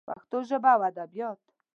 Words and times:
پښتو 0.07 0.37
ژبه 0.49 0.69
او 0.75 0.81
ادبیات 0.91 1.39